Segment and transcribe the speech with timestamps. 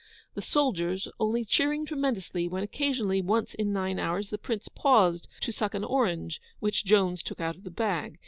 [0.33, 5.51] The soldiers only cheering tremendously, when occasionally, once in nine hours, the Prince paused to
[5.51, 8.17] suck an orange, which Jones took out of the bag.